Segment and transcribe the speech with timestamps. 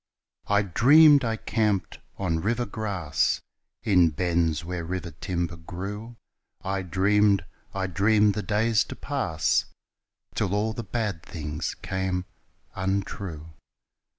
[0.47, 3.39] I dreamed I camped on river grass
[3.83, 6.15] In bends where river timber grew,
[6.63, 9.65] I dreamed, I dreamed the days to pass
[10.33, 12.25] Till all the bad things came
[12.73, 13.51] untrue.